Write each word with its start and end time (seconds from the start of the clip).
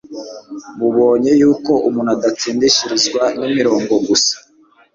mubonye 0.77 1.31
yuko 1.41 1.71
umuntu 1.87 2.09
adatsindishirizwa 2.15 3.23
n'imirimo 3.39 3.95
gusa 4.07 4.35